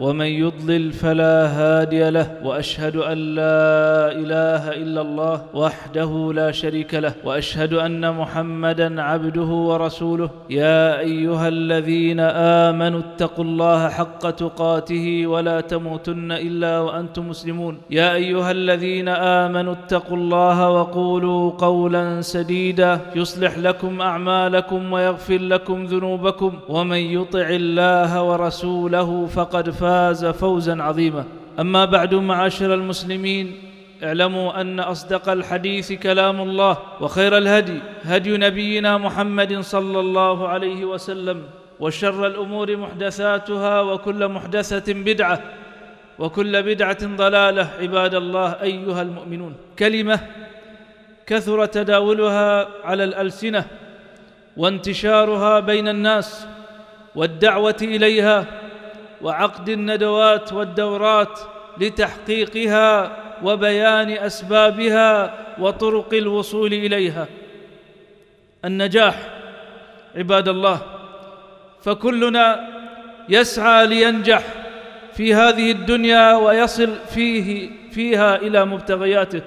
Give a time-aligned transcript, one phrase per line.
[0.00, 7.14] ومن يضلل فلا هادي له وأشهد أن لا إله إلا الله وحده لا شريك له
[7.24, 10.30] وأشهد أن محمدا عبده ورسوله.
[10.50, 12.20] يا أيها الذين
[12.66, 17.78] آمنوا اتقوا الله حق تقاته ولا تموتن إلا وأنتم مسلمون.
[17.90, 26.52] يا أيها الذين آمنوا اتقوا الله وقولوا قولا سديدا يصلح لكم أعمالكم ويغفر لكم ذنوبكم.
[26.68, 29.70] ومن يطع الله ورسوله فقد
[30.32, 31.24] فوزا عظيما.
[31.60, 33.56] أما بعد معاشر المسلمين
[34.02, 41.42] اعلموا أن أصدق الحديث كلام الله وخير الهدي هدي نبينا محمد صلى الله عليه وسلم
[41.80, 45.40] وشر الأمور محدثاتها وكل محدثة بدعة
[46.18, 49.54] وكل بدعة ضلالة عباد الله أيها المؤمنون.
[49.78, 50.20] كلمة
[51.26, 53.64] كثر تداولها على الألسنة
[54.56, 56.46] وانتشارها بين الناس
[57.14, 58.46] والدعوة إليها
[59.22, 61.40] وعقد الندوات والدورات
[61.80, 67.26] لتحقيقها وبيان أسبابها وطرق الوصول إليها.
[68.64, 69.28] النجاح
[70.16, 70.80] عباد الله
[71.82, 72.68] فكلنا
[73.28, 74.42] يسعى لينجح
[75.14, 79.42] في هذه الدنيا ويصل فيه فيها إلى مبتغياته.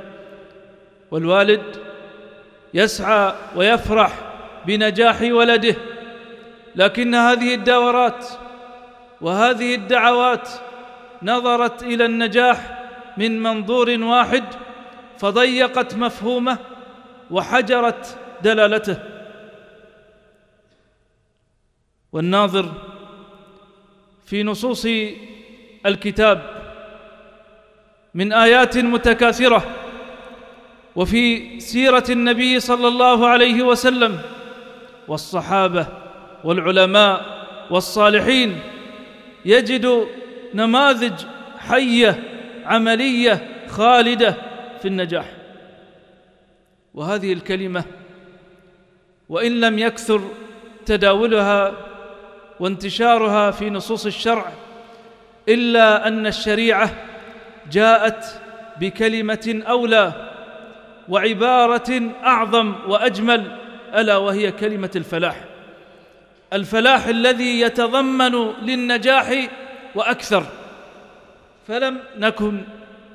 [1.12, 1.64] والوالد
[2.74, 4.12] يسعى ويفرح
[4.66, 5.76] بنجاح ولده
[6.76, 8.28] لكن هذه الدورات
[9.22, 10.50] وهذه الدعوات
[11.24, 12.84] نظرت إلى النجاح
[13.18, 14.44] من منظور واحد
[15.18, 16.58] فضيقت مفهومه
[17.32, 18.98] وحجرت دلالته.
[22.12, 22.72] والناظر
[24.26, 24.88] في نصوص
[25.86, 26.58] الكتاب
[28.14, 29.64] من آيات متكاثرة
[30.96, 34.22] وفي سيرة النبي صلى الله عليه وسلم
[35.08, 35.88] والصحابة
[36.44, 37.26] والعلماء
[37.70, 38.60] والصالحين
[39.48, 40.08] يجد
[40.54, 41.26] نماذج
[41.58, 42.24] حية
[42.66, 44.36] عملية خالدة
[44.82, 45.32] في النجاح.
[46.94, 47.84] وهذه الكلمة
[49.30, 50.22] وإن لم يكثر
[50.86, 51.74] تداولها
[52.60, 54.52] وانتشارها في نصوص الشرع
[55.50, 56.90] إلا أن الشريعة
[57.72, 58.42] جاءت
[58.80, 60.32] بكلمة أولى
[61.10, 63.58] وعبارة أعظم وأجمل
[63.96, 65.44] ألا وهي كلمة الفلاح.
[66.54, 69.50] الفلاح الذي يتضمن للنجاح
[69.96, 70.44] وأكثر.
[71.68, 72.62] فلم نكن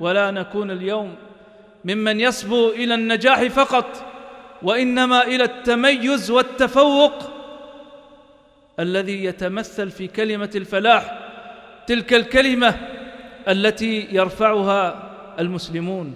[0.01, 1.15] ولا نكون اليوم
[1.85, 4.05] ممن يصبو إلى النجاح فقط
[4.63, 7.13] وإنما إلى التميز والتفوق
[8.81, 11.19] الذي يتمثل في كلمة الفلاح
[11.87, 12.75] تلك الكلمة
[13.49, 16.15] التي يرفعها المسلمون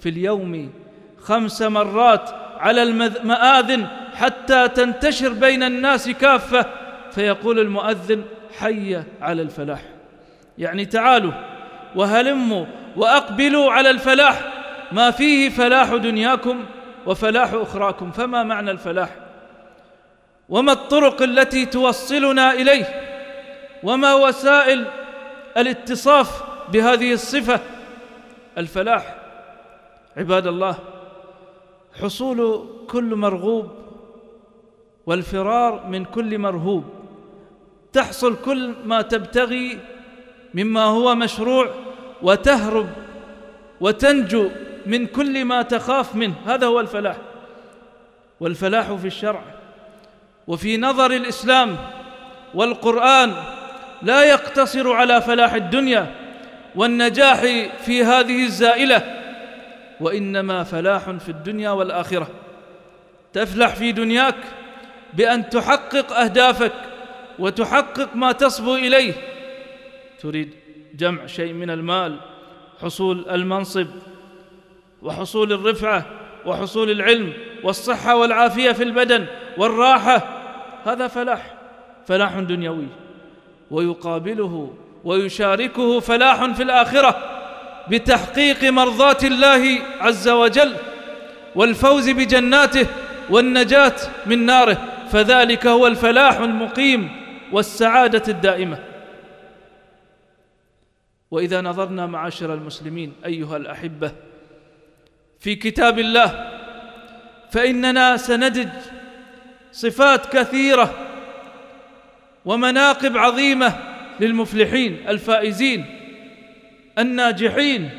[0.00, 0.72] في اليوم
[1.20, 6.66] خمس مرات على المآذن حتى تنتشر بين الناس كافة
[7.10, 8.24] فيقول المؤذن
[8.58, 9.82] حي على الفلاح.
[10.58, 11.32] يعني تعالوا
[11.96, 12.66] وهلموا
[12.96, 14.52] وأقبلوا على الفلاح.
[14.92, 16.64] ما فيه فلاح دنياكم
[17.06, 18.10] وفلاح أخراكم.
[18.10, 19.16] فما معنى الفلاح؟
[20.48, 22.84] وما الطرق التي توصلنا إليه؟
[23.82, 24.86] وما وسائل
[25.56, 27.60] الاتصاف بهذه الصفة؟
[28.58, 29.16] الفلاح
[30.16, 30.78] عباد الله
[32.02, 33.70] حصول كل مرغوب
[35.10, 36.84] والفرار من كل مرهوب.
[37.92, 39.78] تحصل كل ما تبتغي
[40.54, 41.70] مما هو مشروع
[42.22, 42.88] وتهرب
[43.80, 44.48] وتنجو
[44.86, 46.34] من كل ما تخاف منه.
[46.46, 47.16] هذا هو الفلاح.
[48.40, 49.42] والفلاح في الشرع.
[50.46, 51.76] وفي نظر الإسلام
[52.54, 53.34] والقرآن
[54.02, 56.14] لا يقتصر على فلاح الدنيا
[56.74, 57.40] والنجاح
[57.84, 59.02] في هذه الزائلة
[60.00, 62.28] وإنما فلاح في الدنيا والآخرة.
[63.32, 64.59] تفلح في دنياك
[65.14, 66.72] بأن تحقق أهدافك
[67.38, 69.12] وتحقق ما تصبو إليه.
[70.22, 70.50] تريد
[70.94, 72.16] جمع شيء من المال
[72.82, 73.86] حصول المنصب
[75.02, 76.06] وحصول الرفعة
[76.46, 77.32] وحصول العلم
[77.62, 79.26] والصحة والعافية في البدن
[79.58, 80.28] والراحة.
[80.84, 81.54] هذا فلاح
[82.06, 82.86] فلاح دنيوي.
[83.70, 84.74] ويقابله
[85.04, 87.16] ويشاركه فلاح في الآخرة
[87.88, 90.74] بتحقيق مرضات الله عز وجل
[91.54, 92.86] والفوز بجناته
[93.30, 93.96] والنجاة
[94.26, 94.78] من ناره.
[95.10, 97.10] فذلك هو الفلاح المقيم
[97.52, 98.78] والسعادة الدائمة.
[101.30, 104.12] وإذا نظرنا معاشر المسلمين أيها الأحبة
[105.40, 106.50] في كتاب الله
[107.50, 108.68] فإننا سندج
[109.72, 110.94] صفات كثيرة
[112.44, 113.76] ومناقب عظيمة
[114.20, 115.84] للمفلحين الفائزين
[116.98, 117.90] الناجحين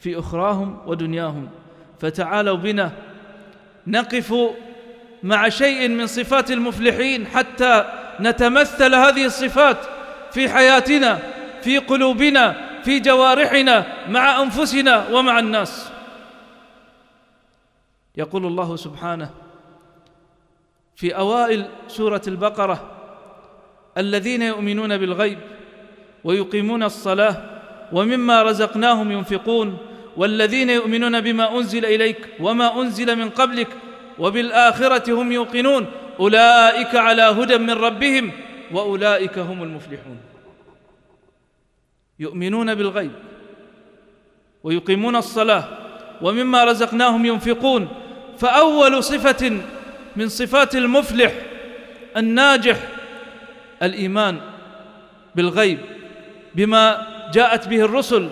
[0.00, 1.50] في أخراهم ودنياهم.
[2.00, 2.92] فتعالوا بنا
[3.86, 4.34] نقف
[5.24, 7.84] مع شيء من صفات المفلحين حتى
[8.20, 9.78] نتمثل هذه الصفات
[10.32, 11.18] في حياتنا
[11.62, 15.90] في قلوبنا في جوارحنا مع أنفسنا ومع الناس.
[18.16, 19.30] يقول الله سبحانه
[20.96, 22.90] في أوائل سورة البقرة
[23.98, 25.38] الذين يؤمنون بالغيب
[26.24, 27.36] ويقيمون الصلاة
[27.92, 29.78] ومما رزقناهم ينفقون
[30.16, 33.68] والذين يؤمنون بما أنزل إليك وما أنزل من قبلك
[34.18, 35.86] وبالآخرة هم يوقنون.
[36.20, 38.30] أولئك على هدى من ربهم
[38.72, 40.18] وأولئك هم المفلحون.
[42.18, 43.12] يؤمنون بالغيب
[44.64, 45.64] ويقيمون الصلاة
[46.22, 47.88] ومما رزقناهم ينفقون.
[48.38, 49.60] فأول صفة
[50.16, 51.32] من صفات المفلح
[52.16, 52.76] الناجح
[53.82, 54.40] الإيمان
[55.34, 55.78] بالغيب
[56.54, 58.28] بما جاءت به الرسل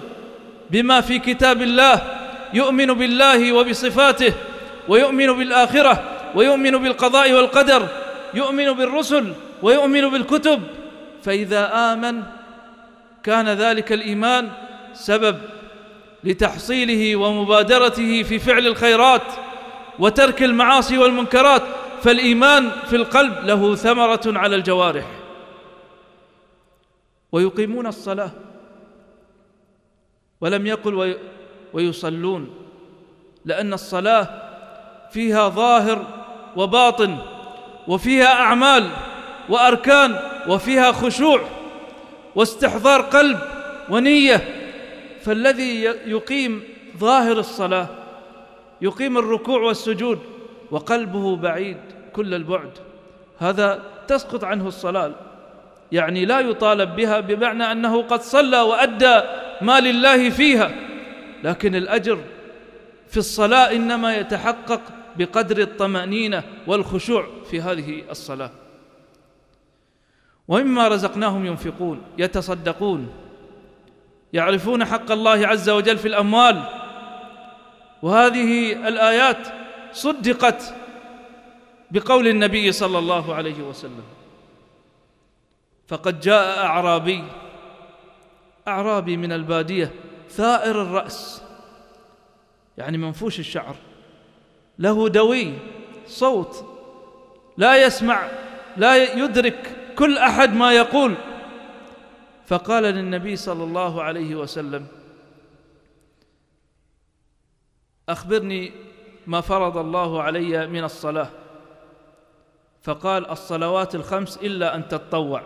[0.70, 2.02] بما في كتاب الله
[2.55, 4.32] يؤمن بالله وبصفاته.
[4.88, 7.88] ويؤمن بالآخرة ويؤمن بالقضاء والقدر
[8.34, 9.32] يؤمن بالرسل
[9.62, 10.62] ويؤمن بالكتب.
[11.23, 12.23] فإذا آمن
[13.23, 14.49] كان ذلك الإيمان
[14.94, 15.38] سبب
[16.25, 19.23] لتحصيله ومبادرته في فعل الخيرات
[19.99, 21.62] وترك المعاصي والمنكرات.
[22.02, 25.06] فالإيمان في القلب له ثمرة على الجوارح.
[27.32, 28.31] ويقيمون الصلاة.
[30.40, 31.17] ولم يقل
[31.73, 32.55] ويصلون.
[33.44, 34.51] لأن الصلاة
[35.12, 36.06] فيها ظاهر
[36.56, 37.16] وباطن
[37.88, 38.88] وفيها أعمال
[39.48, 40.16] وأركان
[40.48, 41.40] وفيها خشوع
[42.34, 43.38] واستحضار قلب
[43.90, 44.40] ونية.
[45.22, 46.62] فالذي يقيم
[46.98, 47.86] ظاهر الصلاة
[48.80, 50.18] يقيم الركوع والسجود
[50.70, 51.76] وقلبه بعيد
[52.12, 52.70] كل البعد
[53.38, 55.12] هذا تسقط عنه الصلاة
[55.92, 59.20] يعني لا يطالب بها بمعنى أنه قد صلى وأدى
[59.60, 60.70] ما لله فيها.
[61.44, 62.18] لكن الأجر
[63.08, 64.80] في الصلاة إنما يتحقق
[65.16, 68.50] بقدر الطمأنينة والخشوع في هذه الصلاة.
[70.48, 73.14] ومما رزقناهم ينفقون يتصدقون
[74.32, 76.62] يعرفون حق الله عز وجل في الأموال.
[78.02, 79.48] وهذه الآيات
[79.92, 80.74] صدقت
[81.90, 84.04] بقول النبي صلى الله عليه وسلم
[85.88, 87.24] فقد جاء أعرابي
[88.68, 89.92] أعرابي من البادية
[90.30, 91.42] ثائر الرأس.
[92.78, 93.76] يعني منفوش الشعر.
[94.78, 95.52] له دوي
[96.06, 96.64] صوت
[97.56, 98.28] لا يسمع
[98.76, 101.14] لا يدرك كل أحد ما يقول.
[102.46, 104.86] فقال للنبي صلى الله عليه وسلم
[108.08, 108.72] أخبرني
[109.26, 111.28] ما فرض الله علي من الصلاة.
[112.82, 115.42] فقال الصلوات الخمس إلا أن تتطوع.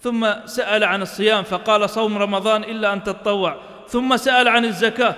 [0.00, 3.56] ثم سأل عن الصيام فقال صوم رمضان إلا أن تتطوع.
[3.88, 5.16] ثم سأل عن الزكاة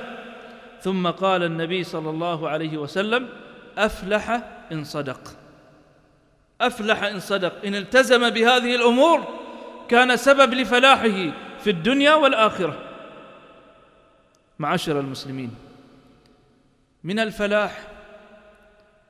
[0.85, 3.29] ثم قال النبي صلى الله عليه وسلم
[3.79, 4.41] أفلح
[4.73, 5.21] إن صدق.
[6.61, 7.65] أفلح إن صدق.
[7.65, 9.29] إن التزم بهذه الأمور
[9.89, 12.79] كان سبب لفلاحه في الدنيا والآخرة.
[14.59, 15.55] معاشر المسلمين
[17.05, 17.83] من الفلاح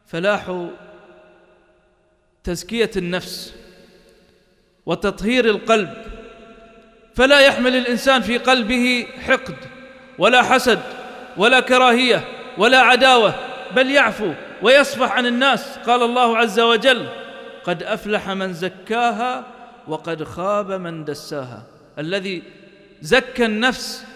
[0.06, 0.69] فلاح
[2.44, 3.55] تزكية النفس
[4.87, 5.94] وتطهير القلب.
[7.15, 9.56] فلا يحمل الإنسان في قلبه حقد
[10.19, 11.04] ولا حسد.
[11.36, 12.24] ولا كراهية
[12.58, 13.34] ولا عداوة
[13.76, 15.79] بل يعفو ويصفح عن الناس.
[15.79, 17.06] قال الله عز وجل
[17.64, 19.44] قد أفلح من زكاها
[19.88, 21.62] وقد خاب من دساها.
[21.98, 22.43] الذي
[23.03, 24.06] زكى النفس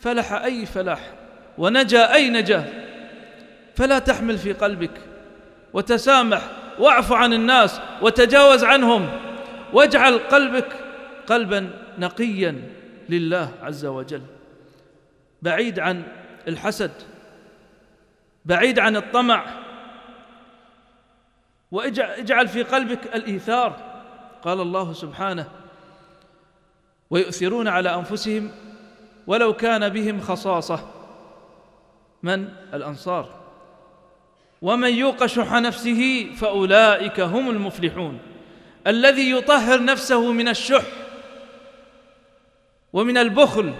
[0.00, 1.10] فلح أي فلاح
[1.58, 2.64] ونجا أي نجاه
[3.76, 5.00] فلا تحمل في قلبك
[5.72, 6.42] وتسامح
[6.78, 9.08] واعف عن الناس وتجاوز عنهم.
[9.72, 10.68] واجعل قلبك
[11.26, 12.62] قلبا نقيا
[13.08, 14.22] لله عز وجل.
[15.42, 16.02] بعيد عن
[16.48, 16.92] الحسد
[18.44, 19.44] بعيد عن الطمع
[21.70, 23.92] واجعل في قلبك الإيثار.
[24.42, 25.48] قال الله سبحانه
[27.10, 28.50] ويؤثرون على أنفسهم
[29.26, 30.90] ولو كان بهم خصاصة.
[32.22, 33.42] من؟ الأنصار.
[34.62, 38.18] ومن يوق شح نفسه فأولئك هم المفلحون.
[38.86, 40.84] الذي يطهر نفسه من الشح
[42.92, 43.74] ومن البخل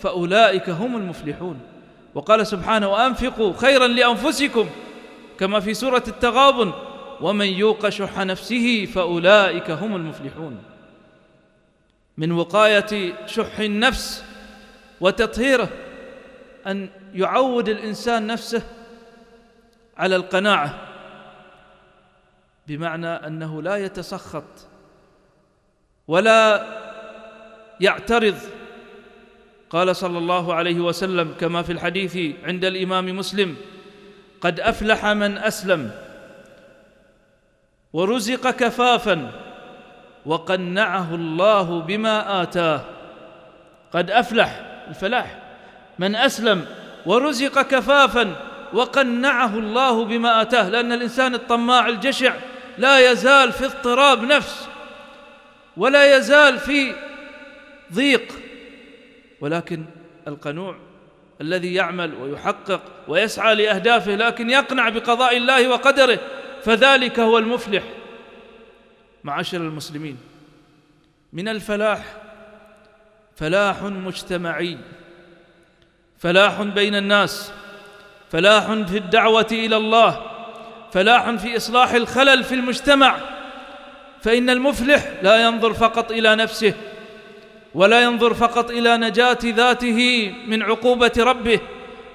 [0.00, 1.60] فأولئك هم المفلحون.
[2.14, 4.68] وقال سبحانه وانفقوا خيرا لأنفسكم
[5.38, 6.72] كما في سورة التغابن
[7.20, 10.62] ومن يوق شح نفسه فأولئك هم المفلحون.
[12.16, 14.24] من وقاية شح النفس
[15.00, 15.68] وتطهيره
[16.66, 18.62] أن يعود الإنسان نفسه
[19.96, 20.74] على القناعة
[22.66, 24.44] بمعنى أنه لا يتسخط
[26.08, 26.66] ولا
[27.80, 28.36] يعترض
[29.70, 33.56] قال صلى الله عليه وسلم كما في الحديث عند الإمام مسلم
[34.40, 35.90] قد أفلح من أسلم
[37.92, 39.30] ورزق كفافا
[40.26, 42.84] وقنعه الله بما آتاه.
[43.92, 45.38] قد أفلح الفلاح
[45.98, 46.66] من أسلم
[47.06, 48.36] ورزق كفافا
[48.72, 50.68] وقنعه الله بما آتاه.
[50.68, 52.34] لأن الإنسان الطماع الجشع
[52.78, 54.68] لا يزال في اضطراب نفس
[55.76, 56.94] ولا يزال في
[57.92, 58.49] ضيق.
[59.40, 59.84] ولكن
[60.28, 60.76] القنوع
[61.40, 66.18] الذي يعمل ويحقق ويسعى لأهدافه لكن يقنع بقضاء الله وقدره
[66.62, 67.82] فذلك هو المفلح.
[69.24, 70.18] معاشر المسلمين
[71.32, 72.16] من الفلاح
[73.36, 74.78] فلاح مجتمعي
[76.18, 77.52] فلاح بين الناس
[78.30, 80.22] فلاح في الدعوة إلى الله
[80.92, 83.16] فلاح في إصلاح الخلل في المجتمع
[84.22, 86.74] فإن المفلح لا ينظر فقط إلى نفسه
[87.74, 91.60] ولا ينظر فقط إلى نجاة ذاته من عقوبة ربه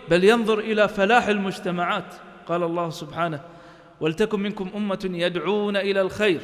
[0.10, 2.16] بل ينظر إلى فلاح المجتمعات.
[2.48, 3.40] قال الله سبحانه
[4.02, 6.40] ولتكن منكم أمة يدعون إلى الخير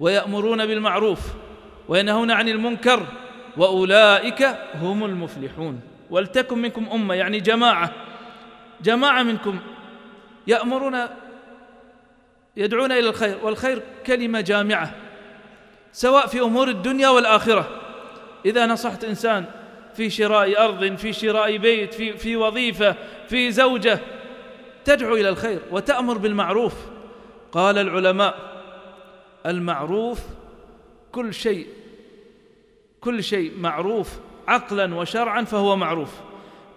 [0.00, 1.20] ويأمرون بالمعروف
[1.88, 3.06] وينهون عن المنكر
[3.56, 5.80] وأولئك هم المفلحون.
[6.10, 7.92] ولتكن منكم أمة يعني جماعة
[8.82, 9.58] جماعة منكم
[10.46, 10.96] يأمرون
[12.56, 14.94] يدعون إلى الخير والخير كلمة جامعة
[15.92, 17.85] سواء في أمور الدنيا والآخرة.
[18.46, 19.44] إذا نصحت إنسان
[19.94, 22.94] في شراء أرض في شراء بيت في في وظيفة
[23.28, 23.98] في زوجة
[24.84, 26.74] تدعو إلى الخير وتأمر بالمعروف.
[27.52, 28.34] قال العلماء
[29.46, 30.20] المعروف
[31.12, 31.66] كل شيء
[33.00, 34.08] كل شيء معروف
[34.48, 36.10] عقلا وشرعا فهو معروف.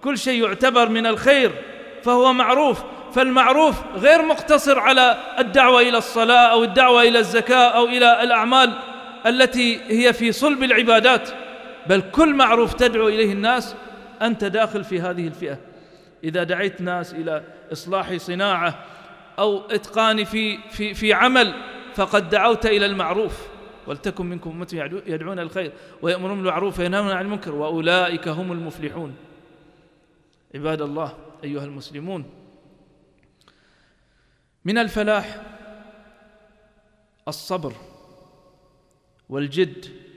[0.03, 1.51] كل شيء يعتبر من الخير
[2.03, 2.83] فهو معروف.
[3.13, 8.73] فالمعروف غير مقتصر على الدعوة إلى الصلاة أو الدعوة إلى الزكاة أو إلى الأعمال
[9.25, 11.29] التي هي في صلب العبادات.
[11.88, 13.75] بل كل معروف تدعو إليه الناس
[14.21, 15.59] أنت داخل في هذه الفئة.
[16.24, 18.86] إذا دعيت ناس إلى إصلاح صناعة
[19.39, 21.53] أو إتقان في في في عمل
[21.95, 23.48] فقد دعوت إلى المعروف.
[23.88, 25.71] ولتكن منكم أمة يدعون الخير
[26.01, 29.15] ويأمرون بالمعروف وينهون عن المنكر وأولئك هم المفلحون.
[30.55, 32.25] عباد الله أيها المسلمون
[34.65, 35.41] من الفلاح
[37.27, 37.74] الصبر
[39.29, 40.09] والجد.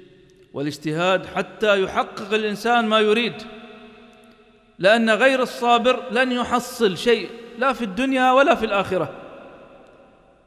[0.54, 3.34] والاجتهاد حتى يحقق الإنسان ما يريد.
[4.78, 9.12] لأن غير الصابر لن يحصل شيء لا في الدنيا ولا في الآخرة.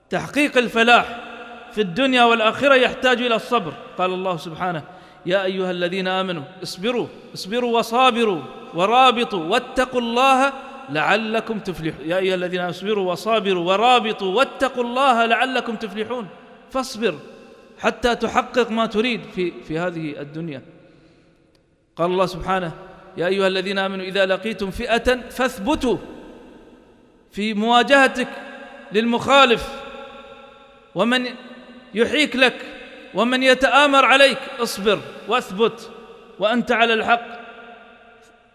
[0.09, 1.19] تحقيق الفلاح
[1.71, 3.73] في الدنيا والآخرة يحتاج إلى الصبر.
[3.97, 4.83] قال الله سبحانه
[5.25, 8.41] يا أيها الذين آمنوا اصبروا اصبروا وصابروا
[8.73, 10.53] ورابطوا واتقوا الله
[10.89, 12.05] لعلكم تفلحون.
[12.09, 16.27] يا أيها الذين اصبروا وصابروا ورابطوا واتقوا الله لعلكم تفلحون.
[16.71, 17.15] فاصبر.
[17.79, 20.61] حتى تحقق ما تريد في في هذه الدنيا.
[21.95, 22.71] قال الله سبحانه
[23.17, 25.97] يا أيها الذين آمنوا إذا لقيتم فئة فاثبتوا
[27.31, 28.27] في مواجهتك
[28.91, 29.83] للمخالف.
[30.95, 31.25] ومن
[31.93, 32.65] يحيك لك
[33.13, 35.91] ومن يتآمر عليك اصبر واثبت
[36.39, 37.25] وأنت على الحق.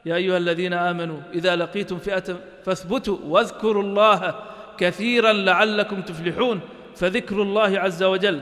[0.07, 4.35] يا أيها الذين آمنوا إذا لقيتم فئة فاثبتوا واذكروا الله
[4.79, 6.61] كثيرا لعلكم تفلحون.
[6.97, 8.41] فذكر الله عز وجل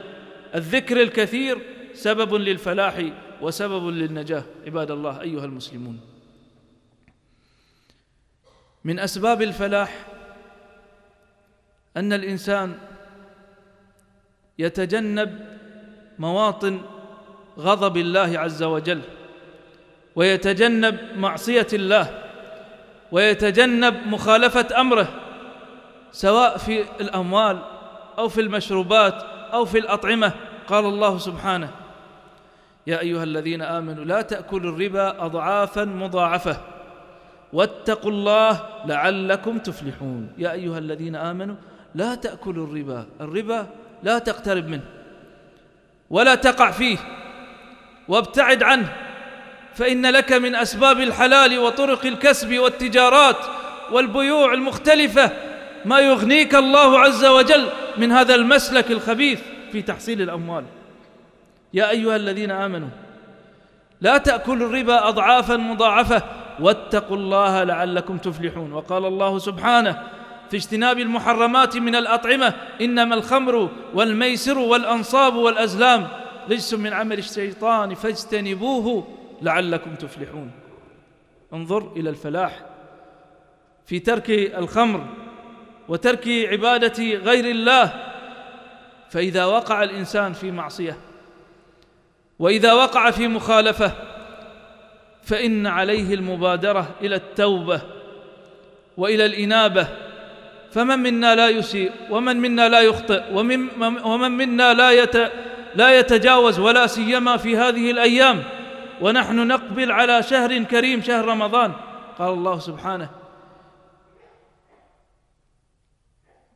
[0.55, 1.59] الذكر الكثير
[1.95, 3.05] سبب للفلاح
[3.41, 6.01] وسبب للنجاة عباد الله أيها المسلمون.
[8.85, 10.07] من أسباب الفلاح
[11.97, 12.79] أن الإنسان
[14.59, 15.47] يتجنب
[16.19, 16.81] مواطن
[17.59, 19.01] غضب الله عز وجل
[20.17, 22.25] ويتجنب معصية الله
[23.13, 25.09] ويتجنب مخالفة أمره
[26.13, 27.59] سواء في الأموال
[28.19, 30.33] أو في المشروبات أو في الأطعمة.
[30.69, 31.71] قال الله سبحانه
[32.87, 36.61] يا أيها الذين آمنوا لا تأكلوا الربا اضعافا مضاعفة
[37.53, 40.33] واتقوا الله لعلكم تفلحون.
[40.39, 41.57] يا أيها الذين آمنوا
[41.95, 43.07] لا تأكلوا الربا.
[43.21, 43.67] الربا
[44.03, 44.85] لا تقترب منه
[46.11, 46.99] ولا تقع فيه
[48.09, 48.93] وابتعد عنه
[49.75, 53.37] فإن لك من أسباب الحلال وطرق الكسب والتجارات
[53.93, 55.31] والبيوع المختلفة
[55.85, 59.41] ما يغنيك الله عز وجل من هذا المسلك الخبيث
[59.73, 60.65] في تحصيل الأموال.
[61.75, 62.89] يا أيها الذين آمنوا
[64.01, 66.23] لا تأكلوا الربا اضعافا مضاعفة
[66.61, 68.73] واتقوا الله لعلكم تفلحون.
[68.73, 70.03] وقال الله سبحانه
[70.51, 76.09] في اجتناب المحرمات من الأطعمة إنما الخمر والميسر والأنصاب والأزلام
[76.51, 79.07] رجس من عمل الشيطان فاجتنبوه
[79.43, 80.51] لعلكم تفلحون.
[81.53, 82.61] انظر إلى الفلاح
[83.87, 85.07] في ترك الخمر
[85.89, 87.93] وترك عبادة غير الله
[89.11, 90.97] فإذا وقع الإنسان في معصية
[92.39, 93.93] وإذا وقع في مخالفة
[95.23, 97.81] فإن عليه المبادرة إلى التوبة
[98.97, 99.89] وإلى الإنابة.
[100.71, 103.69] فمن منا لا يسيء ومن منا لا يخطئ ومن,
[104.05, 105.17] ومن منا لا يت
[105.75, 108.43] لا يتجاوز ولا سيما في هذه الأيام.
[109.01, 111.73] ونحن نقبل على شهر كريم شهر رمضان.
[112.19, 113.09] قال الله سبحانه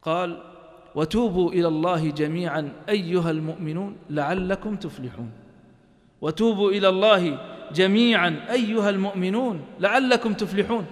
[0.05, 0.39] قال
[0.95, 5.31] وتوبوا إلى الله جميعا أيها المؤمنون لعلكم تفلحون.
[6.21, 7.39] وتوبوا إلى الله
[7.75, 10.87] جميعا أيها المؤمنون لعلكم تفلحون.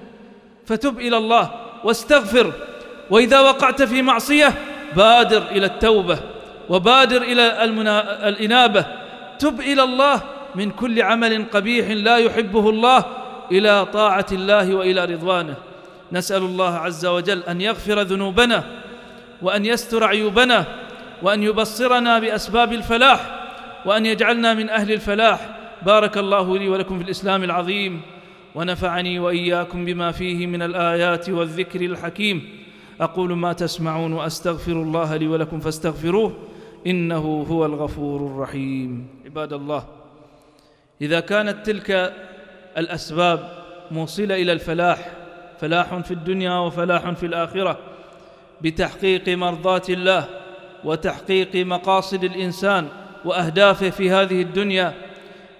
[0.66, 1.50] فتب إلى الله
[1.84, 2.52] واستغفر
[3.10, 4.54] وإذا وقعت في معصية
[4.96, 6.18] بادر إلى التوبة
[6.68, 7.64] وبادر إلى
[8.28, 8.86] الإنابة.
[9.38, 10.22] تب إلى الله
[10.54, 13.04] من كل عمل قبيح لا يحبه الله
[13.52, 15.54] إلى طاعة الله وإلى رضوانه.
[16.12, 18.64] نسأل الله عز وجل أن يغفر ذنوبنا
[19.42, 20.66] وأن يستر عيوبنا
[21.22, 23.40] وأن يبصرنا بأسباب الفلاح
[23.86, 25.56] وأن يجعلنا من أهل الفلاح.
[25.82, 28.00] بارك الله لي ولكم في الإسلام العظيم
[28.54, 32.48] ونفعني وإياكم بما فيه من الآيات والذكر الحكيم.
[33.00, 36.36] أقول ما تسمعون وأستغفر الله لي ولكم فاستغفروه
[36.86, 39.06] إنه هو الغفور الرحيم.
[39.24, 39.84] عباد الله
[41.00, 42.14] إذا كانت تلك
[42.78, 43.50] الأسباب
[43.90, 45.12] موصلة إلى الفلاح
[45.60, 47.78] فلاح في الدنيا وفلاح في الآخرة.
[48.62, 50.28] بتحقيق مرضات الله
[50.84, 52.88] وتحقيق مقاصد الإنسان
[53.24, 54.94] وأهدافه في هذه الدنيا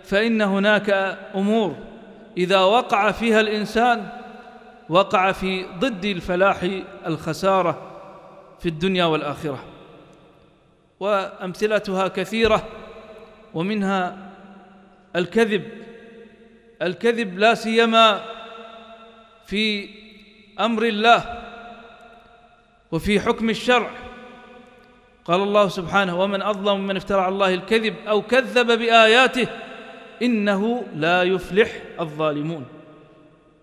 [0.04, 1.76] فإن هناك أمور
[2.36, 4.08] إذا وقع فيها الإنسان
[4.88, 6.68] وقع في ضد الفلاح
[7.06, 7.90] الخسارة
[8.60, 9.64] في الدنيا والآخرة.
[11.00, 12.68] وأمثلتها كثيرة
[13.54, 14.16] ومنها
[15.16, 15.64] الكذب.
[16.82, 18.20] الكذب لا سيما
[19.46, 19.88] في
[20.60, 21.39] أمر الله
[22.92, 23.90] وفي حكم الشرع
[25.24, 29.46] قال الله سبحانه ومن أظلم من افترى على الله الكذب أو كذب بآياته
[30.22, 31.68] إنه لا يفلح
[32.00, 32.64] الظالمون.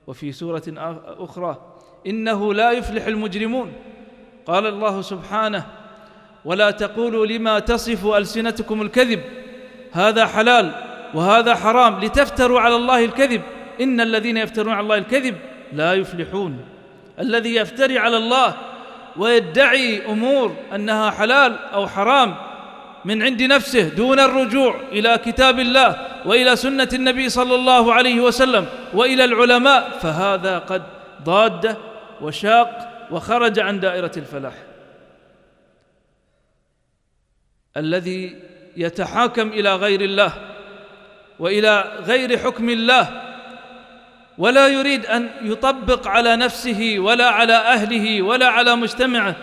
[0.08, 0.64] وفي سورة
[1.06, 1.58] أخرى
[2.08, 3.74] إنه لا يفلح المجرمون.
[4.46, 5.66] قال الله سبحانه
[6.46, 9.22] ولا تقولوا لما تصف ألسنتكم الكذب.
[9.92, 10.72] هذا حلال
[11.14, 13.42] وهذا حرام لتفتروا على الله الكذب.
[13.82, 15.36] إن الذين يفترون على الله الكذب
[15.74, 16.60] لا يفلحون.
[17.20, 18.56] الذي يفتري على الله
[19.18, 22.36] ويدعي أمور أنها حلال أو حرام
[23.06, 28.66] من عند نفسه دون الرجوع إلى كتاب الله وإلى سنة النبي صلى الله عليه وسلم
[28.94, 30.84] وإلى العلماء فهذا قد
[31.24, 31.78] ضاد
[32.22, 34.54] وشاق وخرج عن دائرة الفلاح.
[37.78, 38.36] الذي
[38.78, 40.34] يتحاكم إلى غير الله
[41.40, 43.27] وإلى غير حكم الله
[44.38, 49.36] ولا يريد أن يطبق على نفسه ولا على أهله ولا على مجتمعه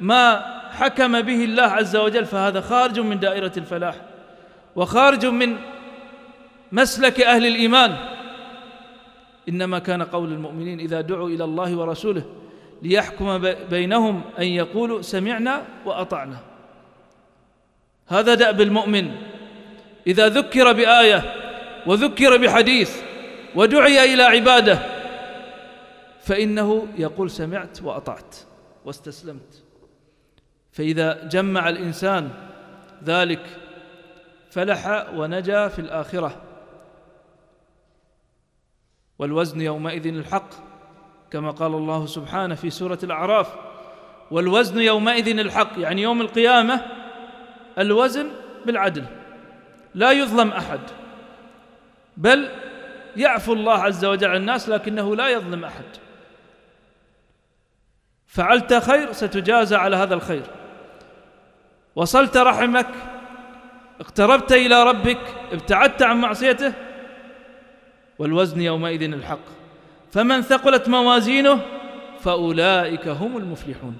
[0.00, 3.94] ما حكم به الله عز وجل فهذا خارج من دائرة الفلاح
[4.76, 5.56] وخارج من
[6.72, 7.96] مسلك أهل الإيمان.
[9.48, 12.22] إنما كان قول المؤمنين إذا دعوا إلى الله ورسوله
[12.82, 13.38] ليحكم
[13.70, 16.36] بينهم أن يقولوا سمعنا وأطعنا.
[18.08, 19.10] هذا دأب المؤمن.
[20.06, 21.34] إذا ذكر بآية
[21.86, 23.07] وذكر بحديث
[23.58, 24.78] ودعي إلى عبادة.
[26.20, 28.36] فإنه يقول سمعت وأطعت
[28.84, 29.64] واستسلمت.
[30.72, 32.30] فإذا جمع الإنسان
[33.04, 33.40] ذلك
[34.50, 36.42] فلح ونجا في الآخرة.
[39.18, 40.50] والوزن يومئذ الحق
[41.30, 43.54] كما قال الله سبحانه في سورة الأعراف.
[44.30, 46.86] والوزن يومئذ الحق يعني يوم القيامة
[47.78, 48.30] الوزن
[48.66, 49.04] بالعدل.
[49.94, 50.80] لا يظلم أحد.
[52.16, 52.48] بل
[53.18, 55.84] يعفو الله عز وجل عن الناس لكنه لا يظلم أحد.
[58.26, 60.42] فعلت خير ستجازى على هذا الخير.
[61.96, 62.86] وصلت رحمك
[64.00, 65.18] اقتربت إلى ربك
[65.52, 66.72] ابتعدت عن معصيته
[68.18, 69.38] والوزن يومئذ الحق.
[70.12, 71.60] فمن ثقلت موازينه
[72.20, 73.98] فأولئك هم المفلحون.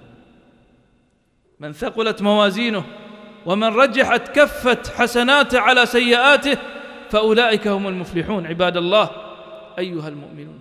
[1.60, 2.84] من ثقلت موازينه
[3.46, 6.58] ومن رجحت كفه حسناته على سيئاته
[7.10, 9.10] فأولئك هم المفلحون عباد الله.
[9.78, 10.58] أيها المؤمنون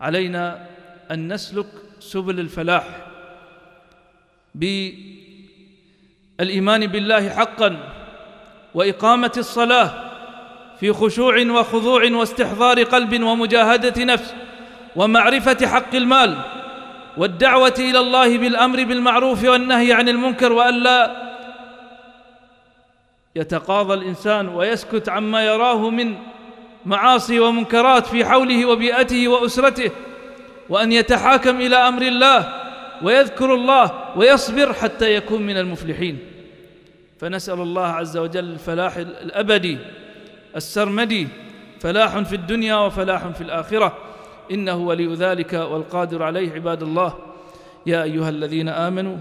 [0.00, 0.66] علينا
[1.10, 1.66] أن نسلك
[2.00, 2.84] سبل الفلاح.
[6.38, 7.76] بالإيمان بالله حقا
[8.74, 10.10] وإقامة الصلاة
[10.80, 14.34] في خشوع وخضوع واستحضار قلب ومجاهدة نفس
[14.96, 16.38] ومعرفة حق المال
[17.16, 21.29] والدعوة إلى الله بالأمر بالمعروف والنهي عن المنكر والا
[23.36, 26.14] يتقاضى الإنسان ويسكت عما يراه من
[26.86, 29.90] معاصي ومنكرات في حوله وبيئته وأسرته
[30.68, 32.54] وأن يتحاكم إلى أمر الله
[33.02, 36.18] ويذكر الله ويصبر حتى يكون من المفلحين.
[37.18, 39.78] فنسأل الله عز وجل الفلاح الأبدي
[40.56, 41.28] السرمدي
[41.80, 43.96] فلاح في الدنيا وفلاح في الآخرة.
[44.50, 47.14] إنه ولي ذلك والقادر عليه عباد الله.
[47.86, 49.16] يا أيها الذين آمنوا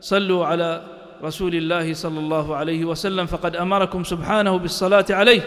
[0.00, 0.93] صلوا على
[1.24, 5.40] رسول الله صلى الله عليه وسلم فقد أمركم سبحانه بالصلاة عليه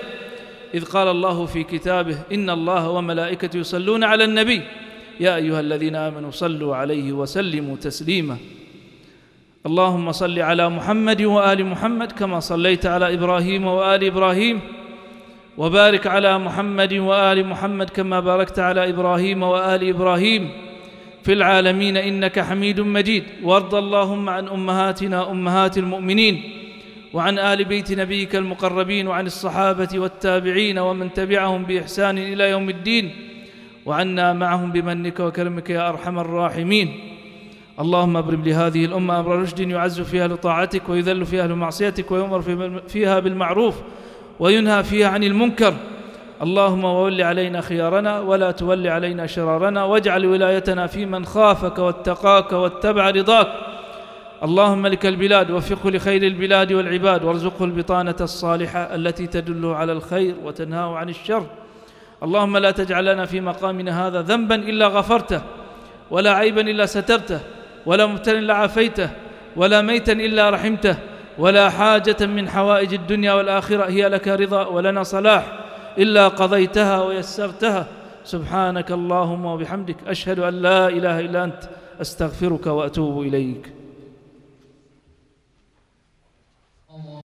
[0.74, 4.62] إذ قال الله في كتابه إن الله وملائكته يصلون على النبي
[5.20, 8.38] يا أيها الذين آمنوا صلوا عليه وسلموا تسليما.
[9.66, 14.62] اللهم صل على محمد وآل محمد كما صليت على إبراهيم وآل إبراهيم
[15.58, 20.67] وبارك على محمد وآل محمد كما باركت على إبراهيم وآل إبراهيم.
[21.28, 23.24] في العالمين إنك حميد مجيد.
[23.44, 26.42] وارض اللهم عن أمهاتنا أمهات المؤمنين
[27.14, 33.12] وعن آل بيت نبيك المقربين وعن الصحابة والتابعين ومن تبعهم بإحسان إلى يوم الدين
[33.86, 37.00] وعنا معهم بمنك وكرمك يا أرحم الراحمين.
[37.80, 42.42] اللهم أبرم لهذه الأمة أمر رشد يعز فيها لطاعتك ويذل فيها لمعصيتك ويؤمر
[42.88, 43.76] فيها بالمعروف
[44.40, 45.74] وينهى فيها عن المنكر.
[46.42, 53.10] اللهم وول علينا خيارنا ولا تول علينا شرارنا واجعل ولايتنا في من خافك واتقاك واتبع
[53.10, 53.48] رضاك.
[54.44, 60.96] اللهم لك البلاد وفقه لخير البلاد والعباد وارزقه البطانة الصالحة التي تدل على الخير وتنهاه
[60.98, 61.44] عن الشر.
[62.24, 65.42] اللهم لا تجعل لنا في مقامنا هذا ذنبا إلا غفرته
[66.12, 67.40] ولا عيبا إلا سترته
[67.86, 69.10] ولا مبتلا إلا عافيته
[69.56, 70.98] ولا ميتا إلا رحمته
[71.38, 75.67] ولا حاجة من حوائج الدنيا والآخرة هي لك رضا ولنا صلاح.
[75.98, 77.88] إلا قضيتها ويسرتها.
[78.26, 81.60] سبحانك اللهم وبحمدك أشهد أن لا إله إلا أنت
[82.02, 83.77] أستغفرك وأتوب إليك.